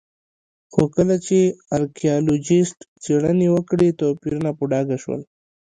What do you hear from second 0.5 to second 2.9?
خو کله چې ارکيالوجېسټ